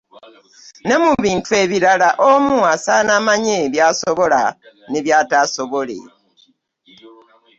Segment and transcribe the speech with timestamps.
[0.87, 4.43] Ne mu bintu ebirala omu asaana amanye byasobole
[4.89, 5.99] ne byatasobole.